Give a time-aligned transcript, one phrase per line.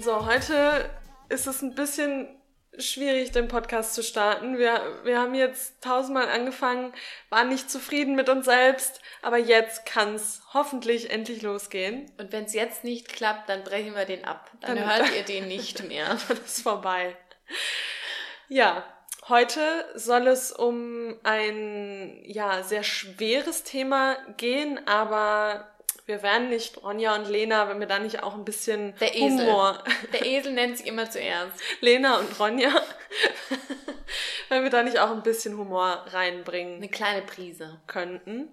[0.00, 0.88] So, heute
[1.28, 2.28] ist es ein bisschen
[2.78, 4.56] schwierig, den Podcast zu starten.
[4.56, 6.94] Wir, wir haben jetzt tausendmal angefangen,
[7.28, 12.10] waren nicht zufrieden mit uns selbst, aber jetzt kann es hoffentlich endlich losgehen.
[12.18, 14.50] Und wenn es jetzt nicht klappt, dann brechen wir den ab.
[14.62, 16.16] Dann, Dann- hört ihr den nicht mehr.
[16.28, 17.16] Dann ist vorbei.
[18.48, 18.84] Ja,
[19.28, 19.60] heute
[19.94, 25.68] soll es um ein ja sehr schweres Thema gehen, aber
[26.06, 29.46] wir werden nicht Ronja und Lena, wenn wir da nicht auch ein bisschen Der Esel.
[29.46, 31.60] Humor Der Esel nennt sich immer zuerst.
[31.80, 32.70] Lena und Ronja,
[34.48, 37.80] wenn wir da nicht auch ein bisschen Humor reinbringen Eine kleine Prise.
[37.88, 38.48] könnten.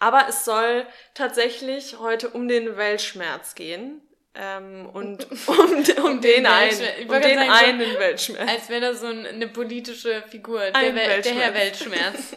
[0.00, 4.00] Aber es soll tatsächlich heute um den Weltschmerz gehen.
[4.40, 8.48] Ähm, und um, um, den, den einen, um den sagen, einen Weltschmerz.
[8.48, 10.60] Als wäre das so ein- eine politische Figur.
[10.70, 12.36] Der, Wel der Herr Weltschmerz.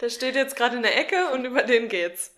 [0.00, 2.34] Der steht jetzt gerade in der Ecke und über den geht's.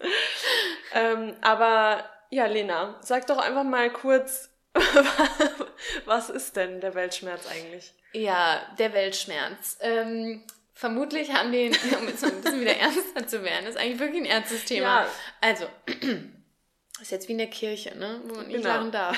[0.93, 4.51] ähm, aber ja, Lena, sag doch einfach mal kurz,
[6.05, 7.93] was ist denn der Weltschmerz eigentlich?
[8.13, 9.79] Ja, der Weltschmerz.
[9.81, 14.01] Ähm, vermutlich haben den, um jetzt mal ein bisschen wieder ernster zu werden, ist eigentlich
[14.01, 15.03] wirklich ein ernstes Thema.
[15.03, 15.09] Ja.
[15.41, 15.67] Also,
[17.03, 18.21] ist jetzt wie in der Kirche, ne?
[18.25, 18.69] Wo man nicht Genau.
[18.69, 19.17] lachen darf.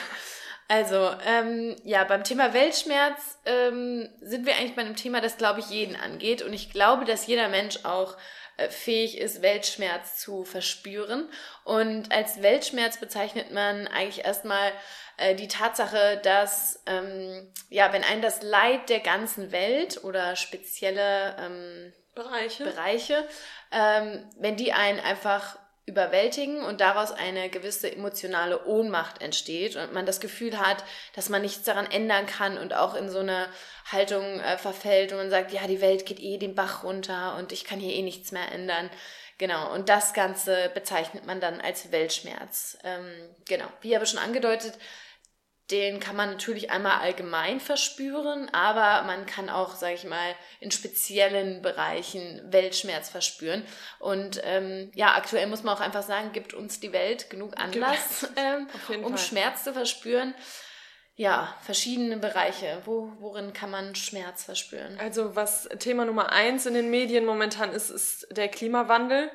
[0.67, 5.61] Also, ähm, ja, beim Thema Weltschmerz ähm, sind wir eigentlich bei einem Thema, das, glaube
[5.61, 6.41] ich, jeden angeht.
[6.43, 8.17] Und ich glaube, dass jeder Mensch auch
[8.57, 11.29] äh, fähig ist, Weltschmerz zu verspüren.
[11.65, 14.73] Und als Weltschmerz bezeichnet man eigentlich erstmal
[15.19, 21.37] äh, die Tatsache, dass, ähm, ja, wenn einen das Leid der ganzen Welt oder spezielle
[21.39, 22.65] ähm, Bereiche?
[22.65, 23.29] Bereiche,
[23.71, 30.07] ähm, wenn die einen einfach überwältigen und daraus eine gewisse emotionale Ohnmacht entsteht und man
[30.07, 30.83] das Gefühl hat,
[31.15, 33.49] dass man nichts daran ändern kann und auch in so eine
[33.93, 37.53] Haltung äh, verfällt und man sagt, ja, die Welt geht eh den Bach runter und
[37.53, 38.89] ich kann hier eh nichts mehr ändern.
[39.37, 42.79] Genau, und das Ganze bezeichnet man dann als Weltschmerz.
[42.85, 43.13] Ähm,
[43.47, 44.79] genau, wie aber schon angedeutet,
[45.71, 50.71] den kann man natürlich einmal allgemein verspüren, aber man kann auch, sage ich mal, in
[50.71, 53.65] speziellen Bereichen Weltschmerz verspüren.
[53.99, 58.29] Und ähm, ja, aktuell muss man auch einfach sagen, gibt uns die Welt genug Anlass,
[58.37, 58.67] ähm,
[59.03, 59.19] um Fall.
[59.19, 60.35] Schmerz zu verspüren.
[61.17, 62.83] Ja, verschiedene Bereiche.
[62.85, 64.99] Wo, worin kann man Schmerz verspüren?
[65.01, 69.31] Also was Thema Nummer eins in den Medien momentan ist, ist der Klimawandel.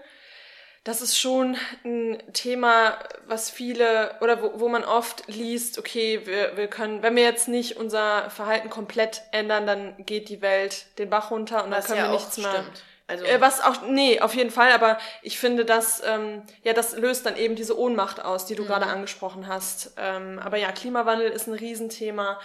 [0.84, 2.98] Das ist schon ein Thema,
[3.28, 7.48] was viele oder wo, wo man oft liest, okay, wir, wir können, wenn wir jetzt
[7.48, 12.02] nicht unser Verhalten komplett ändern, dann geht die Welt den Bach runter und dann können
[12.02, 12.66] wir nichts mehr.
[13.08, 16.96] Also, Äh, was auch, nee, auf jeden Fall, aber ich finde, dass, ähm, ja, das
[16.96, 19.94] löst dann eben diese Ohnmacht aus, die du gerade angesprochen hast.
[19.98, 22.40] Ähm, aber ja, Klimawandel ist ein Riesenthema.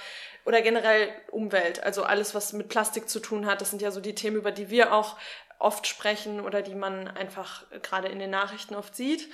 [0.46, 4.00] Oder generell Umwelt, also alles, was mit Plastik zu tun hat, das sind ja so
[4.00, 5.16] die Themen, über die wir auch
[5.58, 9.30] oft sprechen oder die man einfach gerade in den Nachrichten oft sieht.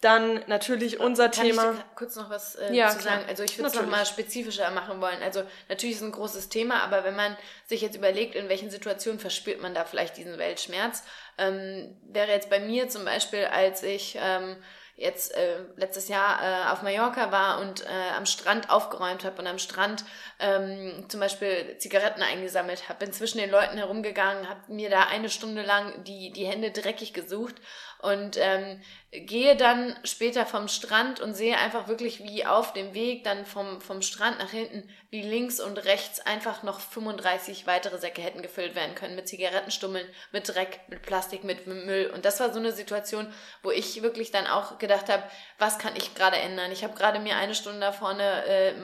[0.00, 1.72] Dann natürlich unser Kann Thema.
[1.74, 3.18] ich kurz noch was äh, Ja, zu klar.
[3.18, 3.28] sagen?
[3.28, 5.22] Also ich würde es nochmal spezifischer machen wollen.
[5.22, 8.68] Also natürlich ist es ein großes Thema, aber wenn man sich jetzt überlegt, in welchen
[8.68, 11.04] Situationen verspürt man da vielleicht diesen Weltschmerz,
[11.38, 14.56] ähm, wäre jetzt bei mir zum Beispiel, als ich ähm,
[14.96, 19.46] jetzt äh, letztes Jahr äh, auf Mallorca war und äh, am Strand aufgeräumt habe und
[19.46, 20.04] am Strand
[20.38, 25.30] ähm, zum Beispiel Zigaretten eingesammelt habe, bin zwischen den Leuten herumgegangen, habe mir da eine
[25.30, 27.56] Stunde lang die, die Hände dreckig gesucht
[28.02, 28.80] und ähm,
[29.12, 33.80] gehe dann später vom Strand und sehe einfach wirklich, wie auf dem Weg dann vom,
[33.80, 38.74] vom Strand nach hinten, wie links und rechts einfach noch 35 weitere Säcke hätten gefüllt
[38.74, 42.10] werden können mit Zigarettenstummeln, mit Dreck, mit Plastik, mit Müll.
[42.12, 43.32] Und das war so eine Situation,
[43.62, 45.22] wo ich wirklich dann auch gedacht habe,
[45.58, 46.72] was kann ich gerade ändern?
[46.72, 48.74] Ich habe gerade mir eine Stunde da vorne, äh,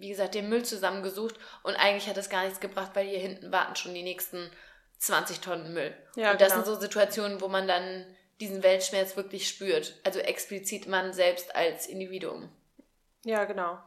[0.00, 3.52] wie gesagt, den Müll zusammengesucht und eigentlich hat das gar nichts gebracht, weil hier hinten
[3.52, 4.50] warten schon die nächsten
[4.98, 5.94] 20 Tonnen Müll.
[6.16, 6.64] Ja, und das genau.
[6.64, 8.04] sind so Situationen, wo man dann
[8.40, 9.98] diesen Weltschmerz wirklich spürt.
[10.04, 12.48] Also explizit man selbst als Individuum.
[13.24, 13.78] Ja, genau.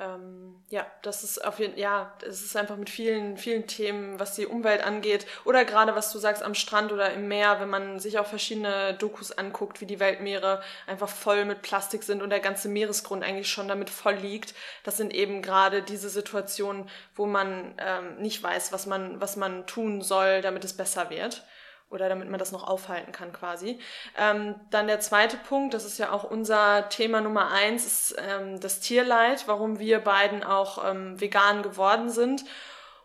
[0.00, 4.34] Ähm, ja, das ist auf jeden ja, es ist einfach mit vielen, vielen Themen, was
[4.34, 5.26] die Umwelt angeht.
[5.44, 8.94] Oder gerade, was du sagst, am Strand oder im Meer, wenn man sich auch verschiedene
[8.94, 13.50] Dokus anguckt, wie die Weltmeere einfach voll mit Plastik sind und der ganze Meeresgrund eigentlich
[13.50, 14.54] schon damit voll liegt.
[14.84, 19.66] Das sind eben gerade diese Situationen, wo man ähm, nicht weiß, was man, was man
[19.66, 21.44] tun soll, damit es besser wird
[21.90, 23.78] oder damit man das noch aufhalten kann quasi.
[24.16, 28.60] Ähm, dann der zweite Punkt, das ist ja auch unser Thema Nummer eins, ist ähm,
[28.60, 32.44] das Tierleid, warum wir beiden auch ähm, vegan geworden sind.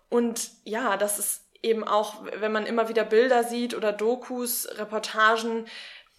[0.10, 5.66] Und ja, das ist eben auch, wenn man immer wieder Bilder sieht oder Dokus, Reportagen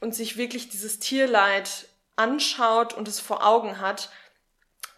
[0.01, 4.11] und sich wirklich dieses Tierleid anschaut und es vor Augen hat,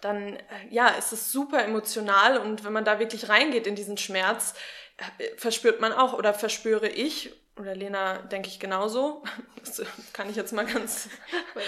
[0.01, 3.99] dann äh, ja, ist es super emotional und wenn man da wirklich reingeht in diesen
[3.99, 4.55] Schmerz,
[4.97, 9.23] äh, verspürt man auch oder verspüre ich oder Lena denke ich genauso,
[9.65, 9.83] das
[10.13, 11.09] kann ich jetzt mal ganz,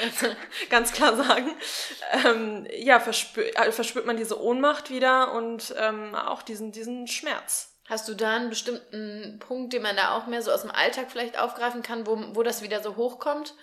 [0.70, 1.54] ganz klar sagen,
[2.24, 7.76] ähm, ja, verspür, äh, verspürt man diese Ohnmacht wieder und ähm, auch diesen, diesen Schmerz.
[7.88, 11.10] Hast du da einen bestimmten Punkt, den man da auch mehr so aus dem Alltag
[11.10, 13.54] vielleicht aufgreifen kann, wo, wo das wieder so hochkommt?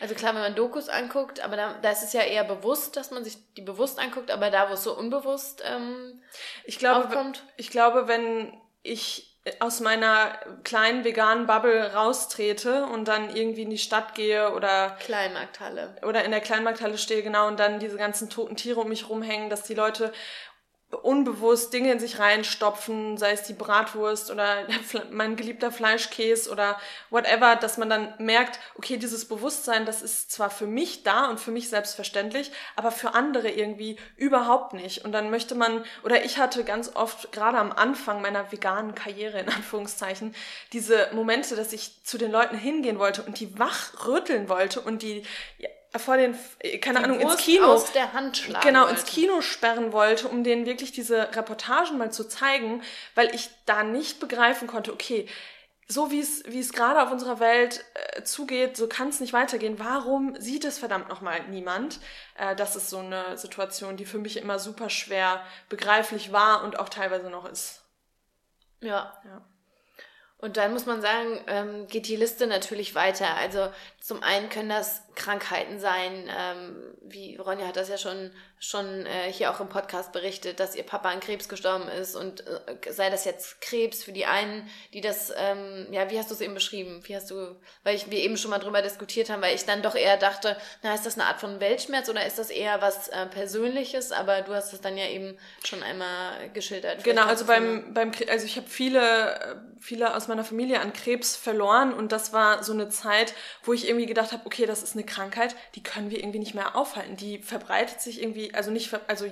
[0.00, 3.10] Also klar, wenn man Dokus anguckt, aber da, da ist es ja eher bewusst, dass
[3.10, 6.20] man sich die bewusst anguckt, aber da, wo es so unbewusst ähm,
[6.64, 7.44] ich glaube, aufkommt.
[7.56, 8.52] Ich glaube, wenn
[8.82, 14.96] ich aus meiner kleinen veganen Bubble raustrete und dann irgendwie in die Stadt gehe oder
[15.00, 15.96] Kleinmarkthalle.
[16.06, 19.50] oder in der Kleinmarkthalle stehe genau und dann diese ganzen toten Tiere um mich rumhängen,
[19.50, 20.12] dass die Leute
[20.90, 24.66] unbewusst Dinge in sich reinstopfen, sei es die Bratwurst oder
[25.10, 26.80] mein geliebter Fleischkäse oder
[27.10, 31.40] whatever, dass man dann merkt, okay, dieses Bewusstsein, das ist zwar für mich da und
[31.40, 35.04] für mich selbstverständlich, aber für andere irgendwie überhaupt nicht.
[35.04, 39.40] Und dann möchte man, oder ich hatte ganz oft, gerade am Anfang meiner veganen Karriere,
[39.40, 40.34] in Anführungszeichen,
[40.72, 45.02] diese Momente, dass ich zu den Leuten hingehen wollte und die wach rütteln wollte und
[45.02, 45.22] die
[45.96, 46.36] vor den,
[46.80, 47.66] keine die Ahnung, ins Kino.
[47.66, 48.94] aus der Hand schlagen Genau, wollte.
[48.94, 52.82] ins Kino sperren wollte, um denen wirklich diese Reportagen mal zu zeigen,
[53.14, 55.26] weil ich da nicht begreifen konnte, okay,
[55.90, 59.32] so wie es, wie es gerade auf unserer Welt äh, zugeht, so kann es nicht
[59.32, 59.78] weitergehen.
[59.78, 61.98] Warum sieht es verdammt nochmal niemand?
[62.36, 66.78] Äh, das ist so eine Situation, die für mich immer super schwer begreiflich war und
[66.78, 67.80] auch teilweise noch ist.
[68.82, 69.18] Ja.
[69.24, 69.42] ja.
[70.36, 73.34] Und dann muss man sagen, ähm, geht die Liste natürlich weiter.
[73.36, 73.70] Also
[74.08, 79.30] zum einen können das Krankheiten sein, ähm, wie Ronja hat das ja schon, schon äh,
[79.30, 83.10] hier auch im Podcast berichtet, dass ihr Papa an Krebs gestorben ist und äh, sei
[83.10, 86.54] das jetzt Krebs für die einen, die das, ähm, ja, wie hast du es eben
[86.54, 87.02] beschrieben?
[87.04, 89.82] Wie hast du, weil ich, wir eben schon mal drüber diskutiert haben, weil ich dann
[89.82, 93.08] doch eher dachte, na, ist das eine Art von Weltschmerz oder ist das eher was
[93.08, 94.10] äh, Persönliches?
[94.10, 97.04] Aber du hast es dann ja eben schon einmal geschildert.
[97.04, 101.92] Genau, also beim, beim, also ich habe viele, viele aus meiner Familie an Krebs verloren
[101.92, 103.34] und das war so eine Zeit,
[103.64, 106.54] wo ich irgendwie gedacht habe, okay, das ist eine Krankheit, die können wir irgendwie nicht
[106.54, 107.16] mehr aufhalten.
[107.16, 109.26] Die verbreitet sich irgendwie, also nicht, also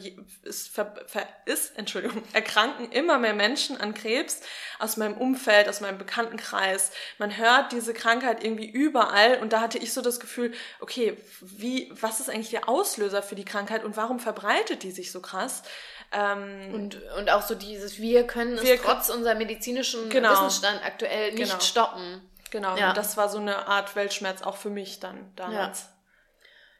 [0.44, 4.40] es ver, ver, ist, Entschuldigung, erkranken immer mehr Menschen an Krebs
[4.78, 6.90] aus meinem Umfeld, aus meinem Bekanntenkreis.
[7.18, 11.92] Man hört diese Krankheit irgendwie überall und da hatte ich so das Gefühl, okay, wie,
[12.00, 15.62] was ist eigentlich der Auslöser für die Krankheit und warum verbreitet die sich so krass?
[16.12, 20.84] Ähm, und, und auch so dieses, wir können wir es trotz unserem medizinischen genau, Wissensstand
[20.84, 21.60] aktuell nicht genau.
[21.60, 22.22] stoppen.
[22.56, 22.88] Genau, ja.
[22.88, 25.82] und das war so eine Art Weltschmerz auch für mich dann damals.
[25.82, 25.88] Ja.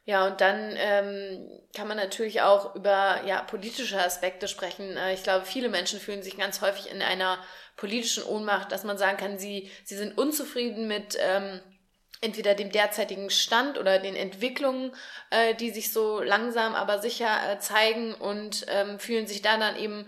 [0.05, 4.97] Ja, und dann ähm, kann man natürlich auch über ja, politische Aspekte sprechen.
[4.97, 7.37] Äh, ich glaube, viele Menschen fühlen sich ganz häufig in einer
[7.75, 11.59] politischen Ohnmacht, dass man sagen kann, sie, sie sind unzufrieden mit ähm,
[12.21, 14.95] entweder dem derzeitigen Stand oder den Entwicklungen,
[15.29, 19.75] äh, die sich so langsam aber sicher äh, zeigen und ähm, fühlen sich da dann
[19.75, 20.07] eben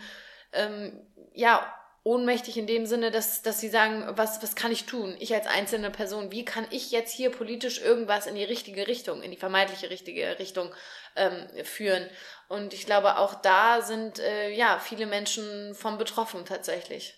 [0.53, 0.99] ähm,
[1.33, 1.71] ja
[2.09, 5.15] ohnmächtig in dem Sinne, dass, dass sie sagen, was, was kann ich tun?
[5.19, 9.21] Ich als einzelne Person, wie kann ich jetzt hier politisch irgendwas in die richtige Richtung,
[9.21, 10.73] in die vermeintliche richtige Richtung
[11.15, 12.09] ähm, führen?
[12.47, 17.13] Und ich glaube, auch da sind äh, ja viele Menschen von betroffen tatsächlich.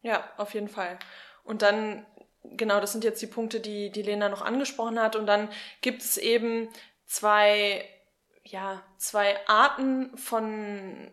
[0.00, 0.98] Ja, auf jeden Fall.
[1.44, 2.06] Und dann,
[2.42, 5.14] genau, das sind jetzt die Punkte, die, die Lena noch angesprochen hat.
[5.14, 5.50] Und dann
[5.82, 6.70] gibt es eben
[7.04, 7.86] zwei,
[8.44, 11.10] ja, zwei Arten von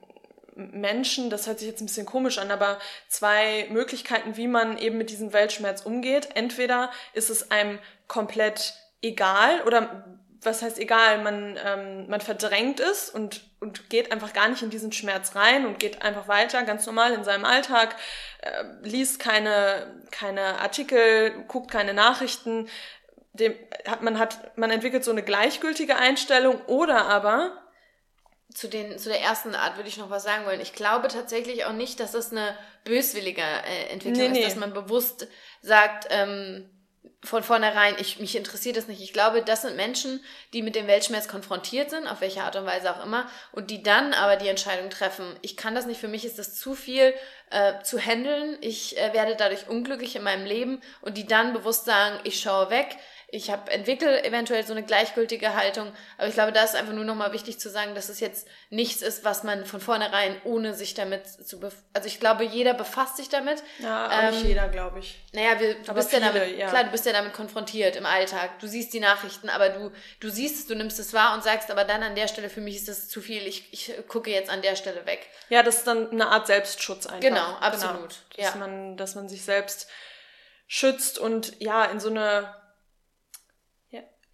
[0.57, 4.97] Menschen, das hört sich jetzt ein bisschen komisch an, aber zwei Möglichkeiten, wie man eben
[4.97, 6.29] mit diesem Weltschmerz umgeht.
[6.33, 10.05] Entweder ist es einem komplett egal oder
[10.41, 14.69] was heißt egal, man, ähm, man verdrängt es und, und geht einfach gar nicht in
[14.69, 17.95] diesen Schmerz rein und geht einfach weiter, ganz normal in seinem Alltag,
[18.41, 22.69] äh, liest keine, keine Artikel, guckt keine Nachrichten.
[23.33, 23.53] Dem,
[23.87, 27.51] hat, man, hat, man entwickelt so eine gleichgültige Einstellung oder aber
[28.53, 30.61] zu, den, zu der ersten Art würde ich noch was sagen wollen.
[30.61, 34.73] Ich glaube tatsächlich auch nicht, dass das eine böswillige äh, Entwicklung nee, ist, dass man
[34.73, 35.27] bewusst
[35.61, 36.69] sagt, ähm,
[37.23, 39.01] von vornherein, ich, mich interessiert das nicht.
[39.01, 40.23] Ich glaube, das sind Menschen,
[40.53, 43.83] die mit dem Weltschmerz konfrontiert sind, auf welche Art und Weise auch immer, und die
[43.83, 47.13] dann aber die Entscheidung treffen, ich kann das nicht, für mich ist das zu viel
[47.49, 51.85] äh, zu handeln, ich äh, werde dadurch unglücklich in meinem Leben und die dann bewusst
[51.85, 52.97] sagen, ich schaue weg,
[53.29, 57.03] ich habe entwickle eventuell so eine gleichgültige Haltung, aber ich glaube, da ist einfach nur
[57.03, 60.93] nochmal wichtig zu sagen, dass es jetzt nichts ist, was man von vornherein ohne sich
[60.93, 63.61] damit zu bef also ich glaube, jeder befasst sich damit.
[63.79, 65.19] Ja, ähm, nicht jeder, glaube ich.
[65.33, 66.69] Naja, wir, du aber bist viele, ja damit, ja.
[66.69, 68.59] klar, du bist ja damit konfrontiert im Alltag.
[68.59, 69.91] Du siehst die Nachrichten, aber du,
[70.21, 72.61] du siehst es, du nimmst es wahr und sagst, aber dann an der Stelle, für
[72.61, 75.27] mich ist das zu viel, ich, ich gucke jetzt an der Stelle weg.
[75.49, 77.19] Ja, das ist dann eine Art Selbstschutz einfach.
[77.19, 77.97] Genau, absolut.
[77.97, 78.07] Genau,
[78.37, 78.55] dass, ja.
[78.55, 79.89] man, dass man sich selbst
[80.67, 82.53] schützt und ja, in so eine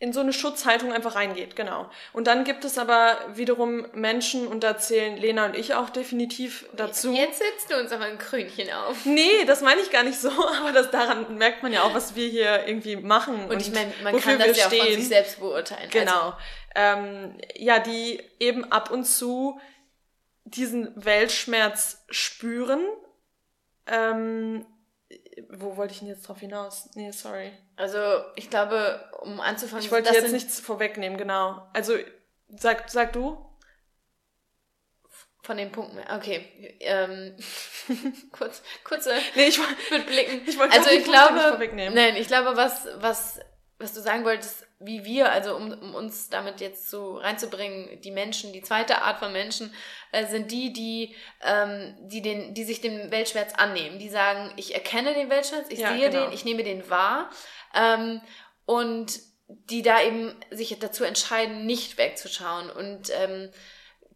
[0.04, 1.90] in so eine Schutzhaltung einfach reingeht, genau.
[2.12, 6.66] Und dann gibt es aber wiederum Menschen, und da zählen Lena und ich auch definitiv
[6.74, 7.14] dazu.
[7.14, 9.06] Jetzt setzt du uns aber ein Krönchen auf.
[9.06, 10.30] Nee, das meine ich gar nicht so,
[10.60, 13.46] aber das daran merkt man ja auch, was wir hier irgendwie machen.
[13.46, 15.90] Und, und ich meine, man kann das ja auch von sich selbst beurteilen.
[15.90, 16.12] Genau.
[16.12, 16.36] Also.
[16.76, 19.58] Ähm, ja, die eben ab und zu
[20.44, 22.82] diesen Weltschmerz spüren.
[23.88, 24.66] Ähm,
[25.50, 26.90] wo wollte ich denn jetzt drauf hinaus?
[26.96, 27.52] Nee, sorry.
[27.76, 28.00] Also,
[28.36, 29.84] ich glaube, um anzufangen.
[29.84, 31.68] Ich wollte jetzt nichts vorwegnehmen, genau.
[31.74, 31.96] Also,
[32.50, 33.38] sag, sag du.
[35.44, 36.00] Von den Punkten.
[36.16, 36.78] Okay.
[36.80, 37.36] Ähm,
[38.32, 39.60] kurz, kurze nee, ich,
[39.92, 40.42] mit Blicken.
[40.48, 41.94] Ich wollte also ich glaube, nicht vorwegnehmen.
[41.94, 43.40] Nein, ich glaube, was, was,
[43.78, 48.12] was du sagen wolltest, wie wir, also um, um uns damit jetzt so reinzubringen, die
[48.12, 49.74] Menschen, die zweite Art von Menschen,
[50.12, 54.00] äh, sind die, die, ähm, die, den, die sich dem Weltschmerz annehmen.
[54.00, 56.26] Die sagen, ich erkenne den Weltschmerz, ich ja, sehe genau.
[56.26, 57.30] den, ich nehme den wahr.
[57.74, 58.22] Ähm,
[58.66, 63.50] und die da eben sich dazu entscheiden, nicht wegzuschauen und ähm,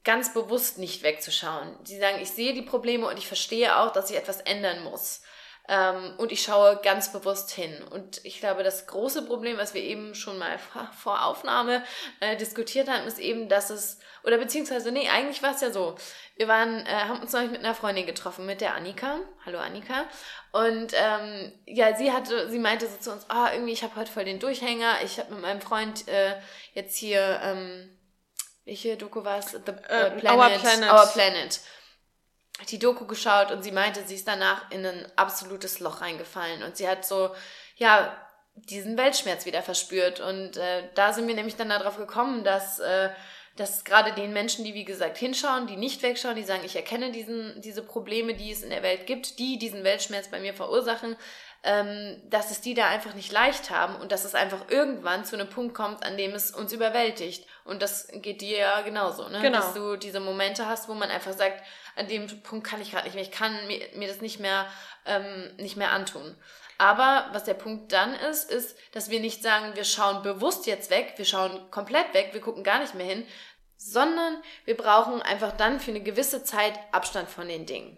[0.03, 1.77] ganz bewusst nicht wegzuschauen.
[1.83, 5.21] Die sagen, ich sehe die Probleme und ich verstehe auch, dass ich etwas ändern muss.
[5.69, 7.83] Ähm, und ich schaue ganz bewusst hin.
[7.91, 10.57] Und ich glaube, das große Problem, was wir eben schon mal
[10.97, 11.83] vor Aufnahme
[12.21, 15.95] äh, diskutiert haben, ist eben, dass es, oder beziehungsweise, nee, eigentlich war es ja so.
[16.37, 19.19] Wir waren, äh, haben uns neulich mit einer Freundin getroffen, mit der Annika.
[19.45, 20.05] Hallo Annika.
[20.53, 24.11] Und ähm, ja, sie hatte, sie meinte so zu uns, ah, irgendwie, ich habe heute
[24.11, 25.01] voll den Durchhänger.
[25.03, 26.35] Ich habe mit meinem Freund äh,
[26.75, 27.97] jetzt hier, ähm,
[28.63, 29.51] welche Doku war es?
[29.51, 30.93] The äh, Planet, Our Planet.
[30.93, 31.59] Our Planet
[32.69, 36.77] die Doku geschaut und sie meinte, sie ist danach in ein absolutes Loch reingefallen und
[36.77, 37.33] sie hat so,
[37.75, 38.15] ja,
[38.55, 40.19] diesen Weltschmerz wieder verspürt.
[40.19, 43.09] Und äh, da sind wir nämlich dann darauf gekommen, dass, äh,
[43.55, 47.11] dass gerade den Menschen, die wie gesagt hinschauen, die nicht wegschauen, die sagen, ich erkenne
[47.11, 51.15] diesen, diese Probleme, die es in der Welt gibt, die diesen Weltschmerz bei mir verursachen,
[51.67, 55.35] ähm, dass es die da einfach nicht leicht haben und dass es einfach irgendwann zu
[55.35, 57.45] einem Punkt kommt, an dem es uns überwältigt.
[57.65, 59.41] Und das geht dir ja genauso, ne?
[59.41, 59.57] Genau.
[59.57, 61.61] Dass du diese Momente hast, wo man einfach sagt,
[61.97, 64.65] an dem Punkt kann ich gerade nicht mehr, ich kann mir, mir das nicht mehr,
[65.05, 66.37] ähm, nicht mehr antun.
[66.77, 70.89] Aber was der Punkt dann ist, ist, dass wir nicht sagen, wir schauen bewusst jetzt
[70.89, 73.27] weg, wir schauen komplett weg, wir gucken gar nicht mehr hin,
[73.75, 77.97] sondern wir brauchen einfach dann für eine gewisse Zeit Abstand von den Dingen.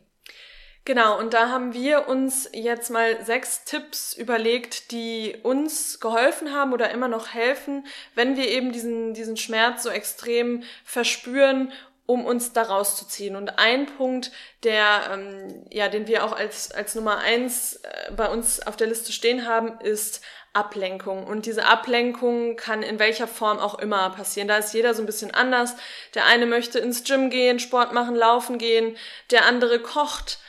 [0.90, 6.74] Genau, und da haben wir uns jetzt mal sechs Tipps überlegt, die uns geholfen haben
[6.74, 11.72] oder immer noch helfen, wenn wir eben diesen, diesen Schmerz so extrem verspüren
[12.08, 13.36] um uns da rauszuziehen.
[13.36, 14.32] Und ein Punkt,
[14.64, 18.88] der, ähm, ja, den wir auch als, als Nummer eins äh, bei uns auf der
[18.88, 20.22] Liste stehen haben, ist
[20.54, 21.28] Ablenkung.
[21.28, 24.48] Und diese Ablenkung kann in welcher Form auch immer passieren.
[24.48, 25.76] Da ist jeder so ein bisschen anders.
[26.16, 28.98] Der eine möchte ins Gym gehen, Sport machen, laufen gehen.
[29.30, 30.40] Der andere kocht,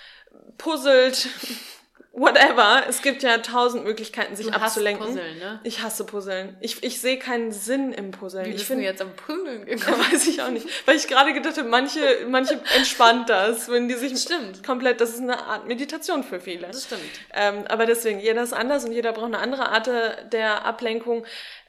[0.61, 1.29] puzzelt,
[2.13, 2.83] whatever.
[2.89, 5.07] Es gibt ja tausend Möglichkeiten, sich du abzulenken.
[5.07, 5.61] Puzzeln, ne?
[5.65, 6.57] Ich hasse Puzzeln.
[6.61, 8.47] Ich, ich sehe keinen Sinn im Puzzeln.
[8.47, 10.01] Wie ich bin jetzt am Puzzeln gekommen?
[10.13, 10.67] Weiß ich auch nicht.
[10.87, 14.63] Weil ich gerade gedacht habe, manche, manche entspannt das, wenn die sich stimmt.
[14.65, 16.67] komplett, das ist eine Art Meditation für viele.
[16.67, 17.03] Das stimmt.
[17.33, 19.89] Ähm, aber deswegen, jeder ist anders und jeder braucht eine andere Art
[20.33, 21.25] der Ablenkung.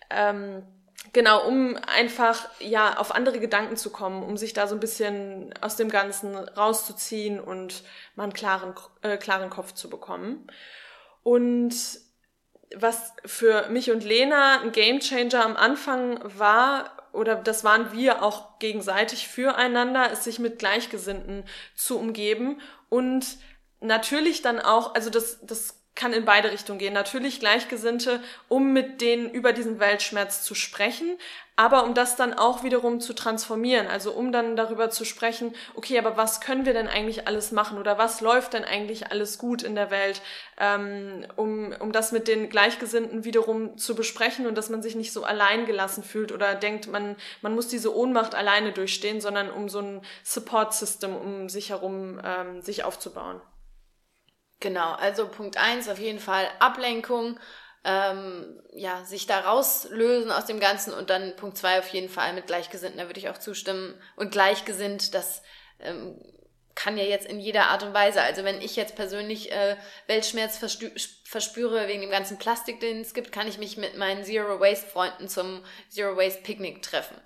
[0.10, 0.64] Ähm,
[1.14, 5.54] Genau, um einfach ja auf andere Gedanken zu kommen, um sich da so ein bisschen
[5.60, 7.84] aus dem Ganzen rauszuziehen und
[8.16, 10.48] mal einen klaren, äh, klaren Kopf zu bekommen.
[11.24, 11.74] Und
[12.76, 18.60] was für mich und Lena ein Gamechanger am Anfang war, oder das waren wir auch
[18.60, 21.44] gegenseitig füreinander, ist sich mit Gleichgesinnten
[21.76, 23.26] zu umgeben und
[23.82, 26.94] natürlich dann auch, also das, das kann in beide Richtungen gehen.
[26.94, 31.18] Natürlich Gleichgesinnte, um mit denen über diesen Weltschmerz zu sprechen,
[31.58, 33.88] aber um das dann auch wiederum zu transformieren.
[33.88, 37.78] Also um dann darüber zu sprechen, okay, aber was können wir denn eigentlich alles machen
[37.78, 40.22] oder was läuft denn eigentlich alles gut in der Welt,
[40.58, 45.12] ähm, um, um das mit den Gleichgesinnten wiederum zu besprechen und dass man sich nicht
[45.12, 49.68] so allein gelassen fühlt oder denkt, man, man muss diese Ohnmacht alleine durchstehen, sondern um
[49.68, 53.42] so ein Support-System um sich herum ähm, sich aufzubauen.
[54.62, 57.40] Genau, also Punkt eins auf jeden Fall Ablenkung,
[57.84, 62.34] ähm, ja, sich da rauslösen aus dem Ganzen und dann Punkt zwei auf jeden Fall
[62.34, 64.00] mit Gleichgesinnten, da würde ich auch zustimmen.
[64.16, 65.42] Und gleichgesinnt, das
[65.80, 66.16] ähm,
[66.76, 68.22] kann ja jetzt in jeder Art und Weise.
[68.22, 70.60] Also wenn ich jetzt persönlich äh, Weltschmerz
[71.26, 74.88] verspüre wegen dem ganzen Plastik, den es gibt, kann ich mich mit meinen Zero Waste
[74.88, 77.20] Freunden zum Zero Waste Picknick treffen.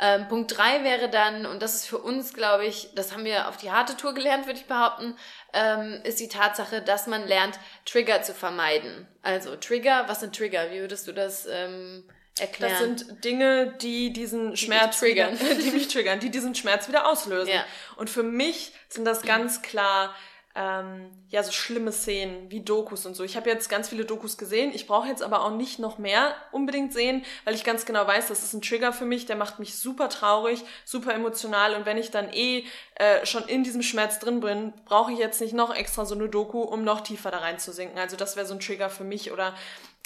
[0.00, 3.48] Ähm, Punkt drei wäre dann, und das ist für uns, glaube ich, das haben wir
[3.48, 5.16] auf die harte Tour gelernt, würde ich behaupten,
[5.52, 9.08] ähm, ist die Tatsache, dass man lernt, Trigger zu vermeiden.
[9.22, 10.70] Also Trigger, was sind Trigger?
[10.70, 12.04] Wie würdest du das ähm,
[12.38, 12.96] erklären?
[12.96, 16.86] Das sind Dinge, die diesen Schmerz die triggern, wieder, die mich triggern, die diesen Schmerz
[16.86, 17.52] wieder auslösen.
[17.52, 17.64] Ja.
[17.96, 20.14] Und für mich sind das ganz klar
[20.58, 23.22] ähm, ja so schlimme Szenen wie Dokus und so.
[23.22, 24.72] Ich habe jetzt ganz viele Dokus gesehen.
[24.74, 28.26] Ich brauche jetzt aber auch nicht noch mehr unbedingt sehen, weil ich ganz genau weiß,
[28.26, 29.24] das ist ein Trigger für mich.
[29.24, 32.64] Der macht mich super traurig, super emotional und wenn ich dann eh
[32.96, 36.28] äh, schon in diesem Schmerz drin bin, brauche ich jetzt nicht noch extra so eine
[36.28, 37.96] Doku, um noch tiefer da reinzusinken.
[37.96, 39.54] Also das wäre so ein Trigger für mich oder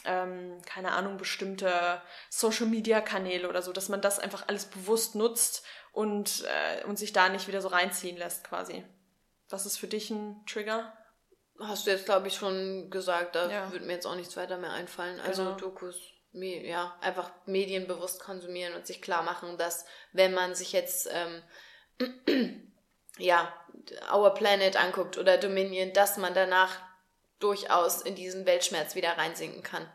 [0.04, 6.44] ähm, keine Ahnung, bestimmte Social-Media-Kanäle oder so, dass man das einfach alles bewusst nutzt und,
[6.44, 8.84] äh, und sich da nicht wieder so reinziehen lässt quasi.
[9.52, 10.92] Was ist für dich ein Trigger?
[11.60, 13.34] Hast du jetzt, glaube ich, schon gesagt.
[13.34, 13.70] Da ja.
[13.70, 15.20] würde mir jetzt auch nichts weiter mehr einfallen.
[15.20, 15.56] Also genau.
[15.56, 15.96] Dokus,
[16.32, 21.42] ja, einfach medienbewusst konsumieren und sich klar machen, dass wenn man sich jetzt ähm,
[23.18, 23.52] ja,
[24.10, 26.80] Our Planet anguckt oder Dominion, dass man danach
[27.38, 29.86] durchaus in diesen Weltschmerz wieder reinsinken kann.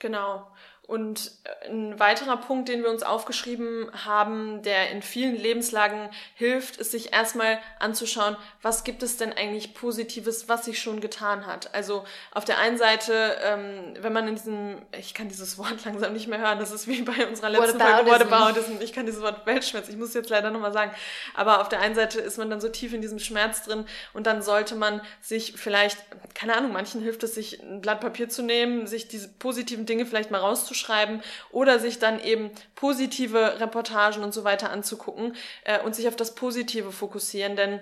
[0.00, 0.50] Genau.
[0.88, 6.78] Und äh, ein weiterer Punkt, den wir uns aufgeschrieben haben, der in vielen Lebenslagen hilft,
[6.78, 11.74] ist sich erstmal anzuschauen, was gibt es denn eigentlich Positives, was sich schon getan hat.
[11.74, 16.14] Also auf der einen Seite, ähm, wenn man in diesem, ich kann dieses Wort langsam
[16.14, 18.80] nicht mehr hören, das ist wie bei unserer letzten Folge Whataboutism.
[18.80, 20.92] Ich kann dieses Wort Weltschmerz, ich muss jetzt leider nochmal sagen.
[21.34, 24.26] Aber auf der einen Seite ist man dann so tief in diesem Schmerz drin und
[24.26, 25.98] dann sollte man sich vielleicht,
[26.32, 30.06] keine Ahnung, manchen hilft es, sich ein Blatt Papier zu nehmen, sich diese positiven Dinge
[30.06, 35.80] vielleicht mal rauszuschreiben aufzuschreiben oder sich dann eben positive Reportagen und so weiter anzugucken äh,
[35.80, 37.56] und sich auf das Positive fokussieren.
[37.56, 37.80] Denn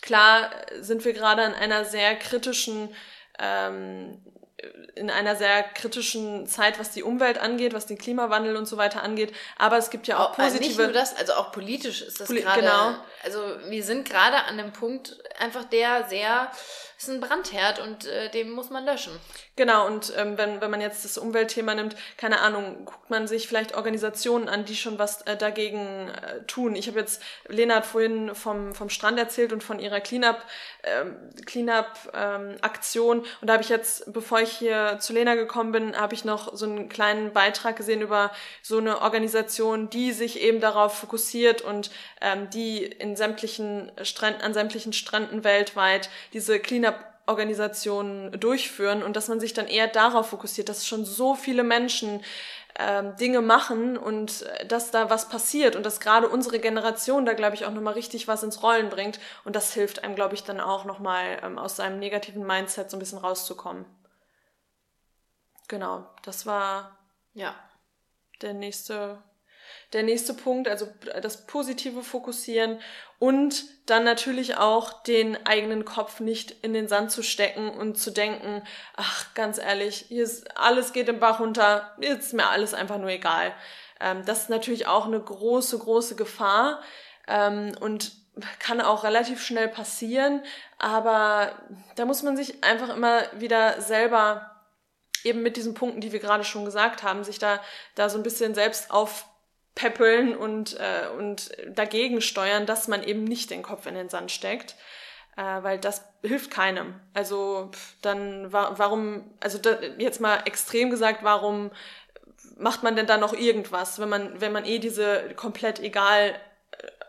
[0.00, 2.94] klar sind wir gerade an einer sehr kritischen
[3.38, 4.20] ähm,
[4.94, 9.02] in einer sehr kritischen Zeit, was die Umwelt angeht, was den Klimawandel und so weiter
[9.02, 9.34] angeht.
[9.58, 10.62] Aber es gibt ja auch, positive.
[10.62, 12.60] Nicht nur das, also auch politisch ist das Poli gerade.
[12.60, 12.94] Genau.
[13.24, 16.52] Also wir sind gerade an dem Punkt einfach der sehr
[17.02, 19.12] ist ein Brandherd und äh, den muss man löschen.
[19.54, 23.46] Genau, und ähm, wenn, wenn man jetzt das Umweltthema nimmt, keine Ahnung, guckt man sich
[23.48, 26.74] vielleicht Organisationen an, die schon was äh, dagegen äh, tun.
[26.74, 30.38] Ich habe jetzt, Lena hat vorhin vom, vom Strand erzählt und von ihrer Cleanup,
[30.84, 31.16] ähm,
[31.46, 32.56] Cleanup ähm.
[32.94, 36.56] Und da habe ich jetzt, bevor ich hier zu Lena gekommen bin, habe ich noch
[36.56, 38.30] so einen kleinen Beitrag gesehen über
[38.62, 44.54] so eine Organisation, die sich eben darauf fokussiert und ähm, die in sämtlichen Stränden, an
[44.54, 46.91] sämtlichen Stränden weltweit diese Cleanup
[47.26, 52.22] Organisationen durchführen und dass man sich dann eher darauf fokussiert, dass schon so viele Menschen
[52.78, 57.34] ähm, Dinge machen und äh, dass da was passiert und dass gerade unsere Generation da,
[57.34, 60.44] glaube ich, auch nochmal richtig was ins Rollen bringt und das hilft einem, glaube ich,
[60.44, 63.84] dann auch nochmal ähm, aus seinem negativen Mindset so ein bisschen rauszukommen.
[65.68, 66.98] Genau, das war
[67.34, 67.54] ja
[68.40, 69.22] der nächste
[69.92, 70.88] der nächste Punkt, also
[71.20, 72.80] das positive Fokussieren
[73.18, 78.10] und dann natürlich auch den eigenen Kopf nicht in den Sand zu stecken und zu
[78.10, 78.62] denken,
[78.96, 82.98] ach, ganz ehrlich, hier ist, alles geht im Bach runter, jetzt ist mir alles einfach
[82.98, 83.52] nur egal.
[84.00, 86.82] Ähm, das ist natürlich auch eine große, große Gefahr
[87.28, 88.12] ähm, und
[88.58, 90.42] kann auch relativ schnell passieren,
[90.78, 91.52] aber
[91.96, 94.52] da muss man sich einfach immer wieder selber
[95.24, 97.60] eben mit diesen Punkten, die wir gerade schon gesagt haben, sich da,
[97.94, 99.26] da so ein bisschen selbst auf
[99.74, 104.30] peppeln und, äh, und dagegen steuern, dass man eben nicht den Kopf in den Sand
[104.30, 104.76] steckt.
[105.36, 107.00] Äh, weil das hilft keinem.
[107.14, 107.70] Also
[108.02, 111.70] dann wa warum, also da, jetzt mal extrem gesagt, warum
[112.58, 116.34] macht man denn da noch irgendwas, wenn man, wenn man eh diese komplett egal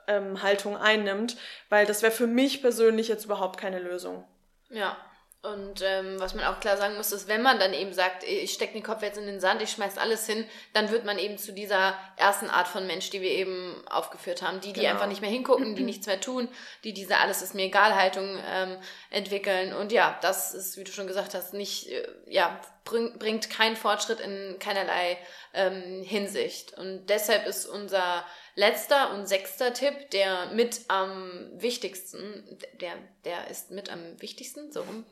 [0.07, 1.35] äh, ähm, Haltung einnimmt,
[1.69, 4.23] weil das wäre für mich persönlich jetzt überhaupt keine Lösung.
[4.69, 4.95] Ja,
[5.43, 8.53] und ähm, was man auch klar sagen muss, ist, wenn man dann eben sagt, ich
[8.53, 11.37] stecke den Kopf jetzt in den Sand, ich schmeiß alles hin, dann wird man eben
[11.37, 14.61] zu dieser ersten Art von Mensch, die wir eben aufgeführt haben.
[14.61, 14.93] Die, die genau.
[14.93, 16.47] einfach nicht mehr hingucken, die nichts mehr tun,
[16.85, 18.77] die diese Alles ist mir egal Haltung ähm,
[19.09, 19.73] entwickeln.
[19.73, 23.75] Und ja, das ist, wie du schon gesagt hast, nicht, äh, ja, bring, bringt keinen
[23.75, 25.17] Fortschritt in keinerlei
[25.53, 26.77] ähm, Hinsicht.
[26.77, 28.23] Und deshalb ist unser
[28.55, 32.93] letzter und sechster Tipp, der mit am wichtigsten, der,
[33.25, 35.05] der ist mit am wichtigsten, so rum.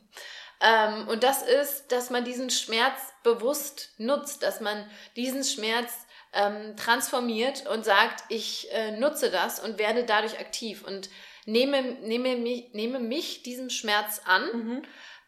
[0.62, 5.92] Ähm, und das ist, dass man diesen Schmerz bewusst nutzt, dass man diesen Schmerz
[6.34, 11.10] ähm, transformiert und sagt, ich äh, nutze das und werde dadurch aktiv und
[11.46, 14.82] nehme, nehme, mich, nehme mich diesem Schmerz an mhm.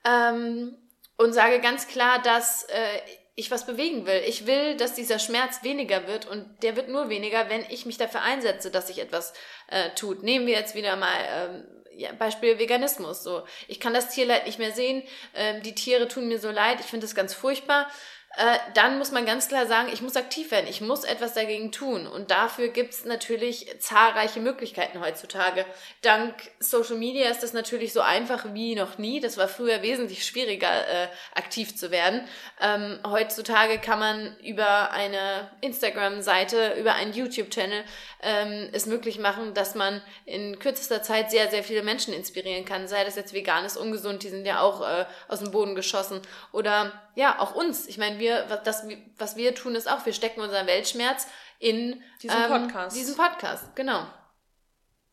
[0.06, 0.78] ähm,
[1.17, 2.99] und sage ganz klar, dass äh,
[3.36, 4.22] ich was bewegen will.
[4.28, 7.98] Ich will, dass dieser Schmerz weniger wird und der wird nur weniger, wenn ich mich
[7.98, 9.34] dafür einsetze, dass sich etwas
[9.67, 10.22] äh, tut.
[10.24, 11.63] Nehmen wir jetzt wieder mal ähm,
[11.96, 13.24] ja, Beispiel Veganismus.
[13.24, 15.04] So, ich kann das Tierleid nicht mehr sehen.
[15.34, 16.80] Ähm, die Tiere tun mir so leid.
[16.80, 17.89] Ich finde das ganz furchtbar.
[18.36, 21.72] Äh, dann muss man ganz klar sagen, ich muss aktiv werden, ich muss etwas dagegen
[21.72, 22.08] tun.
[22.08, 25.65] Und dafür gibt's natürlich zahlreiche Möglichkeiten heutzutage.
[26.02, 29.19] Dank Social Media ist das natürlich so einfach wie noch nie.
[29.19, 32.28] Das war früher wesentlich schwieriger, äh, aktiv zu werden.
[32.60, 37.84] Ähm, heutzutage kann man über eine Instagram-Seite, über einen YouTube-Channel
[38.24, 42.88] ähm, es möglich machen, dass man in kürzester Zeit sehr, sehr viele Menschen inspirieren kann.
[42.88, 46.19] Sei das jetzt vegan ist, ungesund, die sind ja auch äh, aus dem Boden geschossen.
[46.52, 47.88] Oder ja, auch uns.
[47.88, 48.86] Ich meine, wir, das,
[49.17, 51.28] was wir tun, ist auch, wir stecken unseren Weltschmerz
[51.60, 52.95] in diesen ähm, Podcast.
[52.95, 54.06] Diesen Podcast, genau.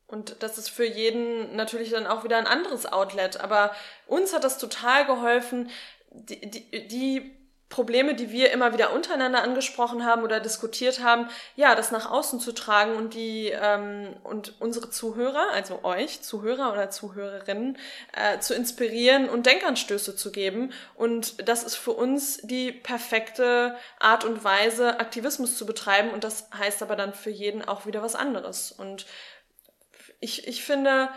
[0.06, 3.38] Und das ist für jeden natürlich dann auch wieder ein anderes Outlet.
[3.40, 3.74] Aber
[4.06, 5.70] uns hat das total geholfen,
[6.10, 7.39] die, die, die
[7.70, 12.40] Probleme, die wir immer wieder untereinander angesprochen haben oder diskutiert haben, ja, das nach außen
[12.40, 17.78] zu tragen und die ähm, und unsere Zuhörer, also euch Zuhörer oder Zuhörerinnen,
[18.12, 20.72] äh, zu inspirieren und Denkanstöße zu geben.
[20.96, 26.10] Und das ist für uns die perfekte Art und Weise, Aktivismus zu betreiben.
[26.10, 28.72] Und das heißt aber dann für jeden auch wieder was anderes.
[28.72, 29.06] Und
[30.18, 31.08] ich, ich finde,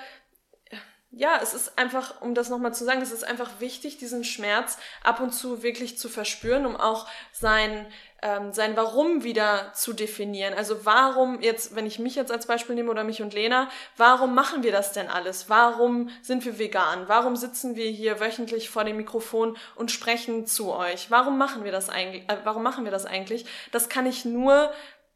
[1.15, 4.80] ja, es ist einfach, um das nochmal zu sagen, es ist einfach wichtig, diesen Schmerz
[5.04, 7.86] ab und zu wirklich zu verspüren, um auch sein,
[8.23, 10.56] ähm, sein Warum wieder zu definieren.
[10.56, 14.34] Also warum jetzt, wenn ich mich jetzt als Beispiel nehme oder mich und Lena, warum
[14.34, 15.49] machen wir das denn alles?
[15.49, 17.04] Warum sind wir vegan?
[17.08, 21.12] Warum sitzen wir hier wöchentlich vor dem Mikrofon und sprechen zu euch?
[21.12, 22.23] Warum machen wir das eigentlich?
[22.28, 23.45] Äh, warum machen wir das eigentlich?
[23.71, 24.71] Das kann ich nur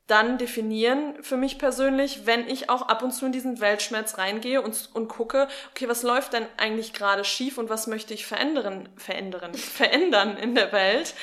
[0.08, 4.62] dann definieren für mich persönlich, wenn ich auch ab und zu in diesen Weltschmerz reingehe
[4.62, 8.88] und, und gucke, okay, was läuft denn eigentlich gerade schief und was möchte ich verändern,
[8.96, 11.14] verändern, verändern in der Welt.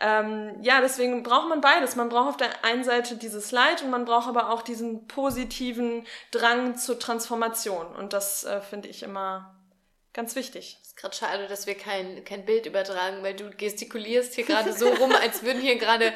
[0.00, 1.96] Ähm, ja, deswegen braucht man beides.
[1.96, 6.04] Man braucht auf der einen Seite dieses Leid und man braucht aber auch diesen positiven
[6.30, 7.86] Drang zur Transformation.
[7.86, 9.54] Und das äh, finde ich immer
[10.14, 10.78] Ganz wichtig.
[10.80, 14.72] Es ist gerade schade, dass wir kein, kein Bild übertragen, weil du gestikulierst hier gerade
[14.72, 16.12] so rum, als würden hier gerade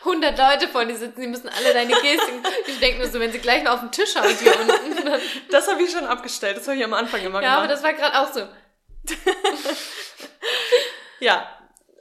[0.00, 1.20] 100 Leute vor dir sitzen.
[1.20, 2.34] Die müssen alle deine Gestik.
[2.66, 5.22] Ich denke nur so, wenn sie gleich noch auf den Tisch hauen hier unten.
[5.52, 6.56] Das habe ich schon abgestellt.
[6.56, 7.52] Das habe ich am Anfang immer ja, gemacht.
[7.52, 8.48] Ja, aber das war gerade auch so.
[11.20, 11.48] ja,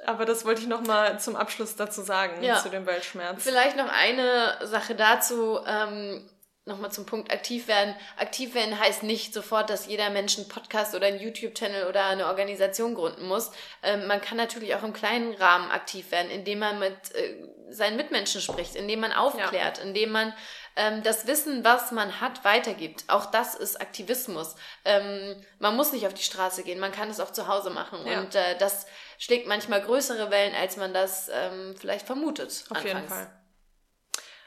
[0.07, 2.57] aber das wollte ich noch mal zum Abschluss dazu sagen, ja.
[2.57, 3.43] zu dem Weltschmerz.
[3.43, 5.59] Vielleicht noch eine Sache dazu.
[5.67, 6.27] Ähm,
[6.67, 7.95] nochmal zum Punkt aktiv werden.
[8.17, 12.27] Aktiv werden heißt nicht sofort, dass jeder Mensch einen Podcast oder einen YouTube-Channel oder eine
[12.27, 13.51] Organisation gründen muss.
[13.81, 17.35] Ähm, man kann natürlich auch im kleinen Rahmen aktiv werden, indem man mit äh,
[17.69, 19.83] seinen Mitmenschen spricht, indem man aufklärt, ja.
[19.83, 20.33] indem man
[20.75, 23.05] ähm, das Wissen, was man hat, weitergibt.
[23.07, 24.55] Auch das ist Aktivismus.
[24.85, 28.05] Ähm, man muss nicht auf die Straße gehen, man kann es auch zu Hause machen.
[28.05, 28.19] Ja.
[28.19, 28.85] Und äh, das
[29.17, 32.65] schlägt manchmal größere Wellen, als man das ähm, vielleicht vermutet.
[32.69, 32.85] Auf anfangs.
[32.85, 33.43] jeden Fall.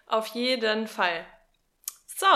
[0.06, 1.26] Auf jeden Fall.
[2.20, 2.26] So,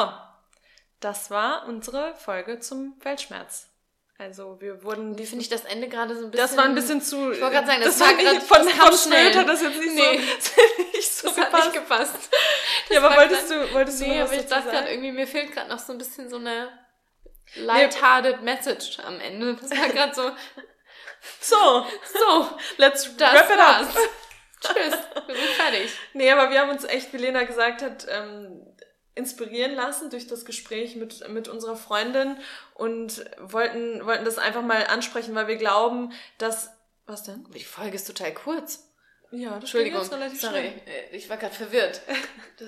[1.00, 3.68] das war unsere Folge zum Weltschmerz.
[4.16, 5.18] Also wir wurden.
[5.18, 6.46] Wie finde ich das Ende gerade so ein bisschen.
[6.46, 7.32] Das war ein bisschen zu.
[7.32, 9.94] Ich wollte gerade sagen, das, das war gerade von, von Schnell hat das jetzt nicht
[9.94, 10.20] nee.
[10.40, 11.52] so, nicht so das gepasst.
[11.52, 12.14] Hat nicht gepasst.
[12.88, 14.88] Das ja, aber wolltest grad, du, wolltest nee, du noch was aber ich dachte gerade
[14.88, 16.70] irgendwie, mir fehlt gerade noch so ein bisschen so eine
[17.56, 18.54] lighthearted nee.
[18.54, 19.54] Message am Ende.
[19.56, 20.30] Das war gerade so.
[21.40, 21.86] So.
[22.18, 22.58] So.
[22.78, 23.86] Let's das wrap it up.
[24.60, 24.98] Tschüss.
[25.26, 25.92] Wir sind fertig.
[26.14, 28.64] Nee, aber wir haben uns echt, wie Lena gesagt hat, ähm,
[29.14, 32.36] inspirieren lassen durch das Gespräch mit, mit unserer Freundin
[32.74, 36.70] und wollten, wollten das einfach mal ansprechen, weil wir glauben, dass.
[37.06, 37.46] Was denn?
[37.54, 38.93] Die Folge ist total kurz.
[39.34, 40.72] Ja, das Entschuldigung, jetzt relativ sorry, schnell.
[40.86, 42.02] Äh, ich war gerade verwirrt,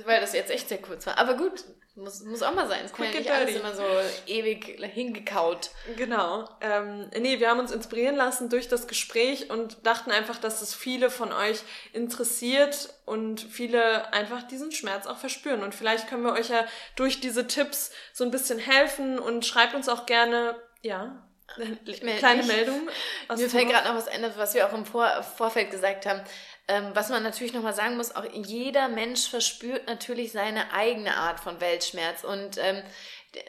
[0.05, 1.18] weil das jetzt echt sehr kurz war.
[1.18, 1.64] Aber gut,
[1.96, 2.85] muss, muss auch mal sein.
[2.85, 3.83] Es kann ja nicht alles immer so
[4.26, 5.70] ewig hingekaut.
[5.96, 6.46] Genau.
[6.61, 10.74] Ähm, nee, wir haben uns inspirieren lassen durch das Gespräch und dachten einfach, dass es
[10.74, 11.61] viele von euch
[11.94, 15.62] interessiert und viele einfach diesen Schmerz auch verspüren.
[15.62, 19.74] Und vielleicht können wir euch ja durch diese Tipps so ein bisschen helfen und schreibt
[19.74, 22.88] uns auch gerne, ja, kleine Meldung.
[23.35, 26.20] Mir fällt gerade noch was ein, was wir auch im Vor Vorfeld gesagt haben.
[26.68, 31.38] Ähm, was man natürlich nochmal sagen muss, auch jeder Mensch verspürt natürlich seine eigene Art
[31.38, 32.24] von Weltschmerz.
[32.24, 32.83] Und ähm,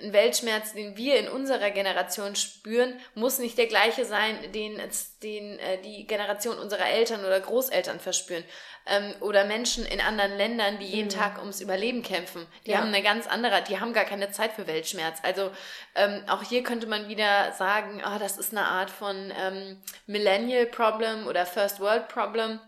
[0.04, 4.80] ein Weltschmerz, den wir in unserer Generation spüren, muss nicht der gleiche sein, den,
[5.24, 8.44] den äh, die Generation unserer Eltern oder Großeltern verspüren.
[8.86, 11.20] Ähm, oder Menschen in anderen Ländern, die jeden mhm.
[11.20, 12.46] Tag ums Überleben kämpfen.
[12.68, 12.78] Die ja.
[12.78, 15.20] haben eine ganz andere, die haben gar keine Zeit für Weltschmerz.
[15.24, 15.50] Also
[15.96, 20.68] ähm, auch hier könnte man wieder sagen, oh, das ist eine Art von ähm, Millennial
[20.68, 22.60] Problem oder First World Problem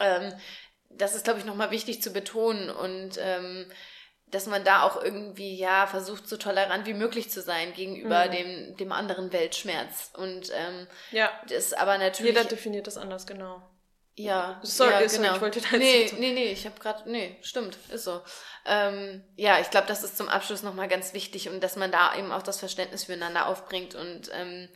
[0.00, 0.32] ähm,
[0.90, 3.66] das ist, glaube ich, nochmal wichtig zu betonen und ähm,
[4.30, 8.30] dass man da auch irgendwie ja versucht, so tolerant wie möglich zu sein gegenüber mhm.
[8.32, 10.10] dem, dem anderen Weltschmerz.
[10.14, 11.30] Und ähm, ja.
[11.48, 12.34] das aber natürlich.
[12.34, 13.62] Jeder definiert das anders, genau.
[14.16, 15.36] Ja, sorry, ja, genau.
[15.36, 18.20] ich wollte da nee, nee, nee, ich habe gerade, nee, stimmt, ist so.
[18.66, 22.16] Ähm, ja, ich glaube, das ist zum Abschluss nochmal ganz wichtig und dass man da
[22.16, 24.68] eben auch das Verständnis füreinander aufbringt und ähm,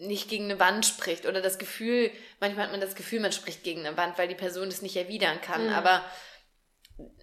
[0.00, 3.64] nicht gegen eine Wand spricht oder das Gefühl, manchmal hat man das Gefühl, man spricht
[3.64, 5.66] gegen eine Wand, weil die Person das nicht erwidern kann.
[5.66, 5.72] Mhm.
[5.72, 6.04] Aber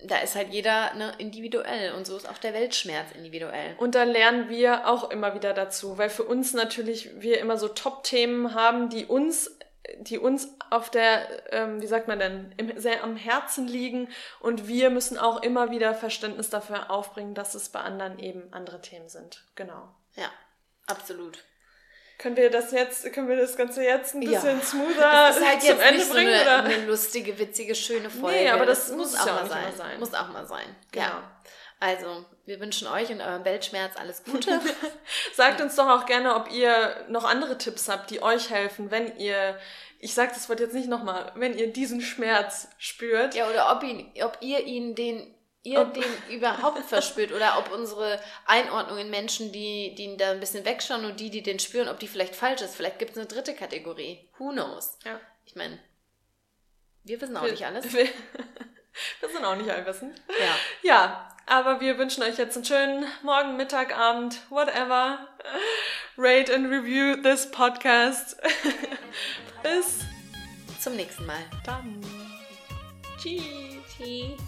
[0.06, 3.76] da ist halt jeder ne, individuell und so ist auch der Weltschmerz individuell.
[3.78, 7.68] Und da lernen wir auch immer wieder dazu, weil für uns natürlich wir immer so
[7.68, 9.58] Top-Themen haben, die uns
[10.00, 14.08] die uns auf der, ähm, wie sagt man denn, im, sehr am Herzen liegen
[14.40, 18.82] und wir müssen auch immer wieder Verständnis dafür aufbringen, dass es bei anderen eben andere
[18.82, 19.44] Themen sind.
[19.56, 19.94] Genau.
[20.16, 20.32] Ja,
[20.88, 21.44] absolut.
[22.24, 24.64] Können wir das jetzt, können wir das Ganze jetzt ein bisschen ja.
[24.64, 26.34] smoother das ist halt zum Ende bringen?
[26.34, 26.64] So eine, oder?
[26.64, 28.38] eine lustige, witzige, schöne Folge.
[28.38, 29.76] Nee, aber das, das muss, auch, ja mal sein.
[29.76, 30.00] sein.
[30.00, 30.74] Muss auch mal sein.
[30.94, 31.06] Genau.
[31.06, 31.24] Ja.
[31.82, 34.58] Also, wir wünschen euch und eurem Weltschmerz alles Gute.
[35.34, 39.18] Sagt uns doch auch gerne, ob ihr noch andere Tipps habt, die euch helfen, wenn
[39.18, 39.60] ihr,
[40.00, 43.36] ich sage das Wort jetzt nicht nochmal, wenn ihr diesen Schmerz spürt.
[43.36, 47.72] Ja, oder ob, ihn, ob ihr ihn den ihr ob den überhaupt verspürt oder ob
[47.72, 51.88] unsere Einordnung in Menschen, die, die da ein bisschen wegschauen und die, die den spüren,
[51.88, 52.76] ob die vielleicht falsch ist.
[52.76, 54.30] Vielleicht gibt es eine dritte Kategorie.
[54.38, 55.00] Who knows?
[55.06, 55.20] Ja.
[55.46, 55.80] Ich meine,
[57.04, 57.94] wir wissen auch wir, nicht alles.
[57.94, 58.06] Wir,
[59.20, 60.22] wir sind auch nicht allwissend.
[60.28, 60.56] Ja.
[60.82, 65.28] Ja, aber wir wünschen euch jetzt einen schönen Morgen, Mittag, Abend, whatever.
[66.18, 68.38] Rate and review this podcast.
[69.64, 70.02] Bis
[70.82, 71.40] zum nächsten Mal.
[71.66, 72.02] Dann.
[73.18, 73.44] Tschüss.
[73.98, 74.43] Tschüss.